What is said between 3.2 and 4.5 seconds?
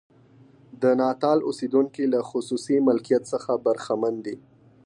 څخه برخمن دي.